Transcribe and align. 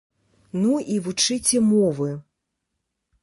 Ну 0.61 0.71
і 0.93 0.95
вучыце 1.07 1.61
мовы. 1.69 2.09